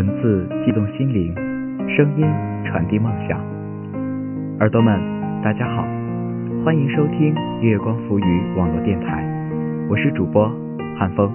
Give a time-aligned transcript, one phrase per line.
[0.00, 1.34] 文字悸动心灵，
[1.86, 2.26] 声音
[2.64, 3.38] 传递梦想。
[4.58, 4.98] 耳朵们，
[5.42, 5.82] 大家好，
[6.64, 9.22] 欢迎收听月光浮语网络电台，
[9.90, 10.50] 我是主播
[10.98, 11.30] 汉风。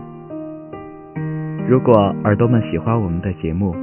[1.70, 1.94] 如果
[2.24, 3.76] 耳朵们喜欢我们的节目，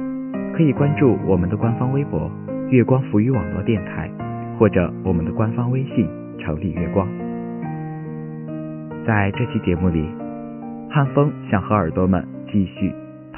[0.53, 2.29] 可以关注我们的官方微博
[2.69, 4.11] “月光浮语网络电台”，
[4.59, 6.05] 或者我们的官方微信
[6.43, 7.07] “城里月光”。
[9.07, 10.05] 在这期节目里，
[10.89, 12.93] 汉风想和耳朵们继续。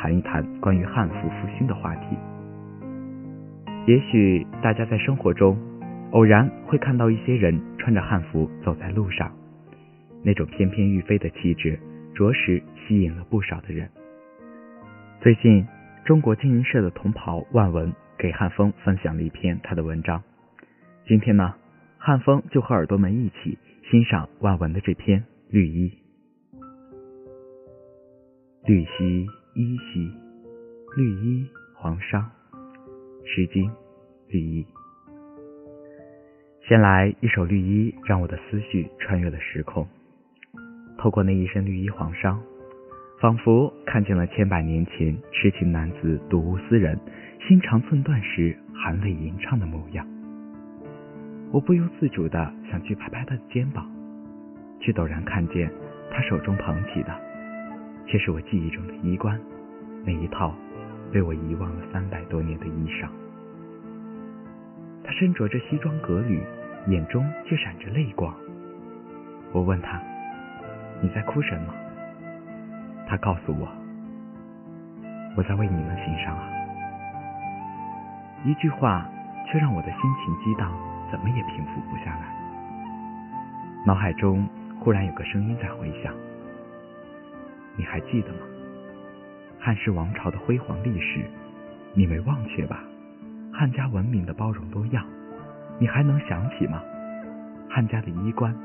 [0.06, 2.16] 谈一谈关于汉服复兴的话题。
[3.88, 5.58] 也许大家在生活中
[6.12, 9.32] 偶然会看到一些人穿着汉服走在路上，
[10.24, 11.80] 那种翩翩欲飞的气质，
[12.14, 13.90] 着实吸引了不少的人。
[15.22, 15.66] 最近，
[16.06, 20.22] 中国经营社的同袍万文给汉风分享了一篇他的文章。
[21.08, 21.56] 今天呢，
[21.98, 23.58] 汉风就和耳朵们一起
[23.90, 25.90] 欣赏万文的这篇《绿衣》。
[28.68, 29.28] 绿兮。
[29.58, 30.12] 衣兮，
[30.98, 32.20] 绿衣黄裳，
[33.24, 33.70] 《诗经·
[34.28, 34.62] 绿衣》。
[36.68, 39.88] 先来一首《绿衣》，让我的思绪穿越了时空。
[40.98, 42.38] 透过那一身绿衣黄裳，
[43.22, 47.00] 仿佛看见了千百年前痴情男子睹物思人、
[47.48, 50.06] 心肠寸断时含泪吟唱的模样。
[51.54, 53.90] 我不由自主的想去拍拍他的肩膀，
[54.82, 55.72] 却陡然看见
[56.12, 57.25] 他手中捧起的。
[58.08, 59.40] 却是我记忆中的衣冠，
[60.04, 60.54] 那一套
[61.12, 63.08] 被我遗忘了三百多年的衣裳。
[65.04, 66.42] 他身着着西装革履，
[66.88, 68.34] 眼中却闪着泪光。
[69.52, 70.02] 我问他
[71.02, 71.74] ：“你在哭什么？”
[73.08, 73.68] 他告诉我
[75.38, 76.50] ：“我在为你们心伤啊。”
[78.46, 79.10] 一句话
[79.48, 80.72] 却让我的心情激荡，
[81.12, 82.36] 怎么也平复不下来。
[83.86, 84.48] 脑海中
[84.80, 86.14] 忽然有个声音在回响。
[87.76, 88.40] 你还记得吗？
[89.60, 91.26] 汉室王朝的辉煌历史，
[91.94, 92.84] 你没忘却吧？
[93.52, 95.04] 汉家文明的包容多样，
[95.80, 96.84] 你还能想起吗？
[97.68, 98.56] 汉家的衣冠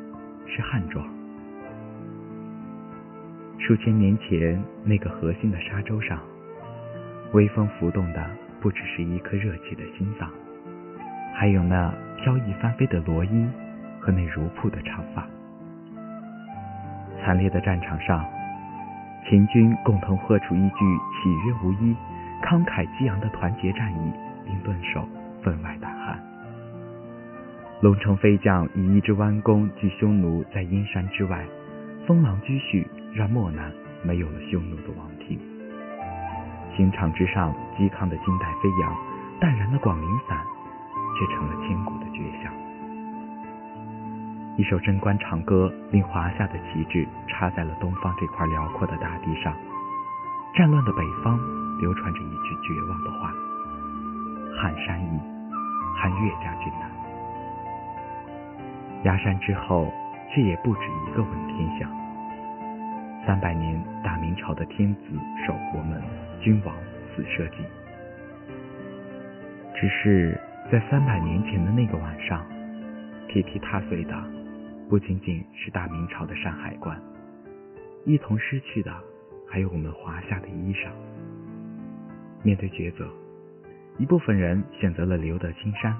[0.46, 1.06] 是汉装。
[3.58, 6.20] 数千年前，那个核心的沙洲上，
[7.32, 8.22] 微风浮动的
[8.60, 10.28] 不只是一颗热切的心脏，
[11.34, 13.48] 还有那飘逸翻飞的罗衣
[14.00, 15.26] 和那如瀑的长发。
[17.22, 18.22] 惨烈的战场上。
[19.28, 20.76] 秦军共同喝出一句
[21.22, 21.94] “岂曰无衣”，
[22.42, 24.12] 慷慨激昂的团结战役，
[24.46, 25.06] 令顿首
[25.42, 26.18] 分外胆寒。
[27.80, 31.44] 龙城飞将以一支弯弓拒匈奴在阴山之外，
[32.06, 33.72] 风狼居胥让漠南
[34.02, 35.38] 没有了匈奴的王庭。
[36.76, 38.96] 刑场之上嵇康的金带飞扬，
[39.38, 40.38] 淡然的广陵散，
[41.18, 42.52] 却成了千古的绝响。
[44.60, 49.56] 一首贞观长歌，令华夏的旗帜插在了东方这块辽阔的大地上。
[50.54, 51.40] 战乱的北方
[51.78, 53.32] 流传着一句绝望的话
[54.60, 55.18] ：“汉山易，
[55.96, 56.90] 汉岳家军难。”
[59.04, 59.90] 崖山之后，
[60.30, 61.88] 却也不止一个问天下。
[63.26, 65.00] 三百年大明朝的天子
[65.46, 66.02] 守国门，
[66.38, 66.74] 君王
[67.16, 67.64] 死社稷。
[69.74, 70.38] 只是
[70.70, 72.44] 在三百年前的那个晚上，
[73.26, 74.14] 踢踢踏碎的。
[74.90, 77.00] 不仅仅是大明朝的山海关，
[78.04, 78.92] 一同失去的
[79.48, 80.90] 还有我们华夏的衣裳。
[82.42, 83.08] 面对抉择，
[83.98, 85.96] 一部分人选择了留得青山，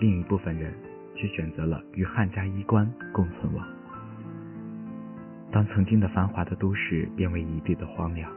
[0.00, 0.72] 另一部分人
[1.14, 3.68] 却选择了与汉家衣冠共存亡。
[5.52, 8.32] 当曾经的繁华的都市变为一地的荒凉，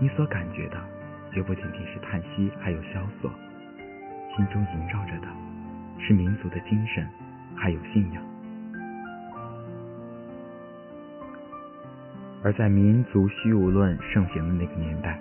[0.00, 0.84] 你所感觉的
[1.32, 3.30] 绝不仅仅是叹息，还有萧索，
[4.36, 5.28] 心中萦绕着的
[6.00, 7.06] 是民族的精神，
[7.54, 8.35] 还有信仰。
[12.46, 15.18] 而在民族虚无论盛行的那个年代，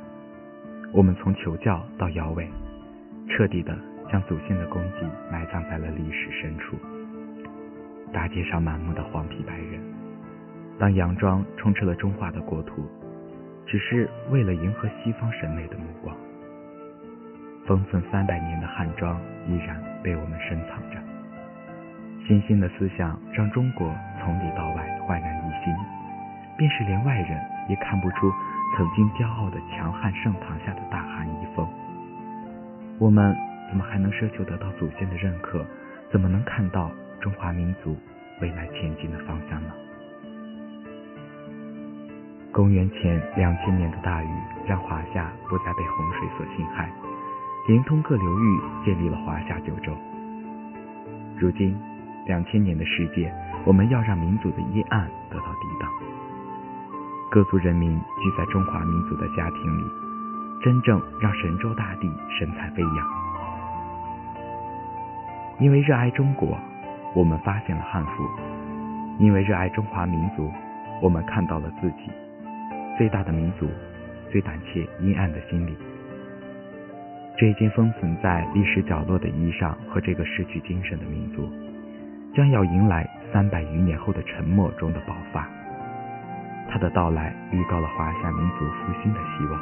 [0.94, 2.48] 我们从求教到摇尾，
[3.28, 3.76] 彻底的
[4.12, 6.78] 将祖先的功绩埋葬在了历史深处。
[8.14, 9.82] 大街上满目的黄皮白人，
[10.78, 12.88] 当洋装充斥了中华的国土，
[13.66, 16.16] 只是为了迎合西方审美的目光。
[17.66, 21.00] 封存三百年的汉装依然被我们深藏着。
[22.28, 25.74] 新兴的思想让中国从里到外焕然一新。
[26.58, 28.32] 便是连外人也看不出
[28.76, 31.68] 曾经骄傲的强悍盛唐下的大汉遗风。
[32.98, 33.36] 我们
[33.70, 35.66] 怎么还能奢求得到祖先的认可？
[36.12, 37.98] 怎么能看到中华民族
[38.40, 39.70] 未来前进的方向呢？
[42.52, 44.28] 公元前两千年的大雨
[44.66, 46.90] 让华夏不再被洪水所侵害，
[47.68, 49.92] 连通各流域，建立了华夏九州。
[51.38, 51.78] 如今
[52.26, 53.30] 两千年的世界，
[53.66, 56.05] 我们要让民族的阴暗得到抵挡。
[57.36, 59.84] 各族人民聚在中华民族的家庭里，
[60.64, 63.08] 真正让神州大地神采飞扬。
[65.60, 66.58] 因为热爱中国，
[67.14, 68.24] 我们发现了汉服；
[69.20, 70.50] 因为热爱中华民族，
[71.02, 72.10] 我们看到了自己
[72.98, 73.70] 最大的民族、
[74.32, 75.76] 最胆怯阴暗的心理。
[77.38, 81.52] 这一件封存在历史角落的衣裳和这个失去精神的民族，
[82.34, 85.46] 将要迎来三百余年后的沉默中的爆发。
[86.76, 89.58] 他的到来预告了华夏民族复兴的希望。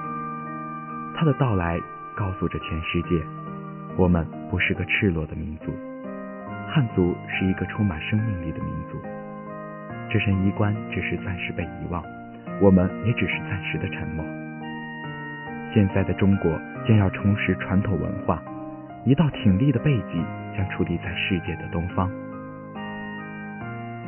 [1.15, 1.79] 他的到来
[2.15, 3.23] 告诉着全世界，
[3.95, 5.71] 我们不是个赤裸的民族，
[6.67, 8.99] 汉族是一个充满生命力的民族。
[10.09, 12.03] 这身衣冠只是暂时被遗忘，
[12.59, 14.25] 我们也只是暂时的沉默。
[15.71, 18.41] 现在的中国将要重拾传统文化，
[19.05, 20.25] 一道挺立的背脊
[20.57, 22.09] 将矗立在世界的东方。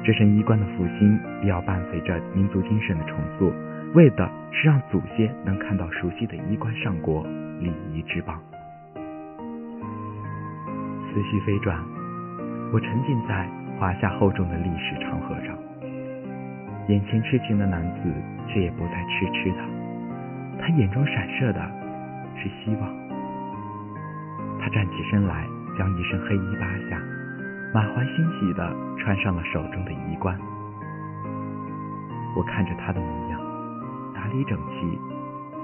[0.05, 3.51] 这身衣冠的复兴，也要伴随着民族精神的重塑，
[3.95, 7.25] 为的是让祖先能看到熟悉的衣冠上国，
[7.59, 8.39] 礼仪之邦。
[11.09, 11.83] 思绪飞转，
[12.71, 13.49] 我沉浸在
[13.79, 15.57] 华夏厚重的历史长河上，
[16.87, 18.13] 眼前痴情的男子
[18.47, 19.57] 却也不再痴痴的，
[20.61, 21.59] 他眼中闪射的
[22.35, 22.93] 是希望。
[24.59, 27.01] 他站起身来，将一身黑衣扒下。
[27.73, 28.73] 满怀欣喜的
[29.05, 30.35] 穿上了手中的衣冠，
[32.35, 33.39] 我看着他的模样，
[34.15, 34.99] 打理整齐，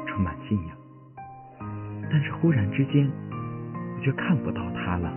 [0.05, 0.77] 充满信仰。
[2.11, 3.09] 但是忽然之间，
[3.97, 5.11] 我却看不到他了。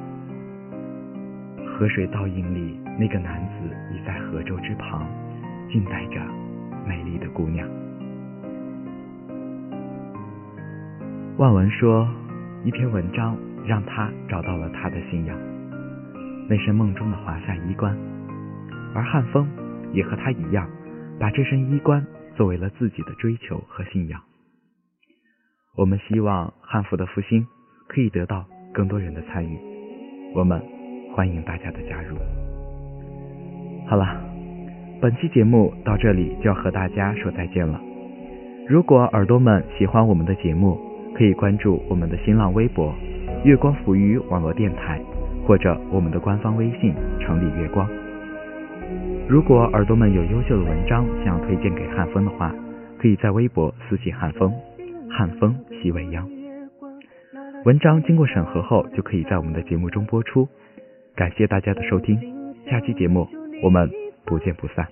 [1.66, 5.06] 河水倒影里，那个男子已在河舟之旁，
[5.70, 6.18] 静待着
[6.86, 7.68] 美丽的姑娘。
[11.36, 12.08] 万文说，
[12.64, 13.36] 一篇文章
[13.66, 15.38] 让他找到了他的信仰。
[16.48, 17.94] 那身梦中的华夏衣冠，
[18.94, 19.48] 而汉风
[19.92, 20.68] 也和他一样，
[21.18, 22.06] 把这身衣冠
[22.36, 24.20] 作为了自己的追求和信仰。
[25.76, 27.44] 我们希望汉服的复兴
[27.88, 29.58] 可以得到更多人的参与，
[30.34, 30.62] 我们
[31.14, 32.16] 欢迎大家的加入。
[33.88, 34.06] 好了，
[35.00, 37.80] 本期节目到这里就要和大家说再见了。
[38.68, 40.78] 如果耳朵们喜欢我们的节目，
[41.14, 42.94] 可以关注我们的新浪微博
[43.44, 45.00] “月光浮于网络电台”。
[45.46, 47.86] 或者我们的官方微信“城里月光”。
[49.26, 52.54] 如果耳朵们有优秀的文章想要推荐给汉风的话，
[52.98, 54.52] 可以在微博私信汉风，
[55.10, 56.28] 汉风喜未央。
[57.64, 60.46] 文章经过审核后，就可以在我们的节目中播出。
[61.16, 62.18] 感谢大家的收听，
[62.70, 63.26] 下期节目
[63.62, 63.90] 我们
[64.26, 64.86] 不见不散。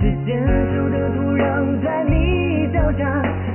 [0.00, 0.42] 是坚
[0.74, 3.49] 守的土壤，在你脚下。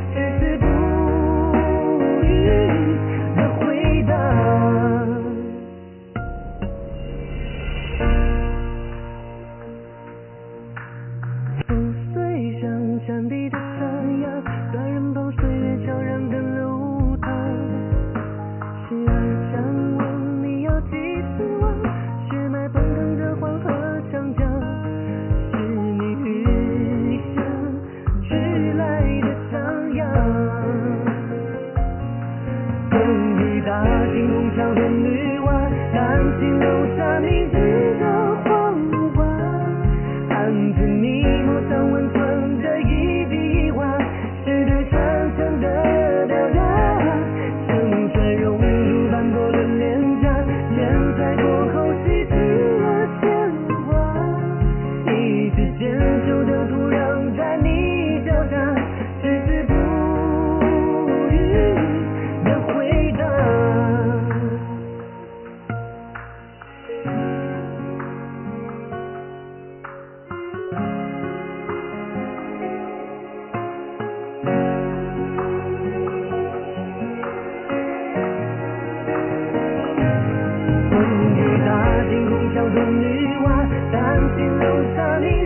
[80.90, 80.94] 风
[81.36, 81.70] 雨打
[82.10, 83.48] 尽空调的女娃，
[83.92, 85.45] 担心留下你。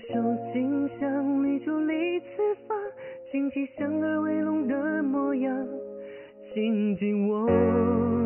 [0.00, 0.14] 手
[0.52, 2.26] 心向你伫立刺
[2.66, 2.74] 发，
[3.32, 5.66] 荆棘像儿为龙的模样，
[6.54, 8.17] 紧紧握。